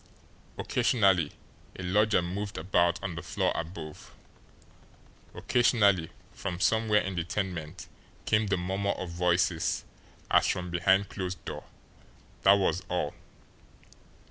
Occasionally 0.57 1.31
a 1.77 1.83
lodger 1.83 2.23
moved 2.23 2.57
about 2.57 2.97
on 3.03 3.13
the 3.13 3.21
floor 3.21 3.51
above; 3.53 4.11
occasionally 5.35 6.09
from 6.33 6.59
somewhere 6.59 7.01
in 7.01 7.13
the 7.13 7.23
tenement 7.23 7.87
came 8.25 8.47
the 8.47 8.57
murmur 8.57 8.93
of 8.93 9.11
voices 9.11 9.85
as 10.31 10.47
from 10.47 10.71
behind 10.71 11.09
closed 11.09 11.45
door 11.45 11.65
that 12.41 12.53
was 12.53 12.81
all. 12.89 13.13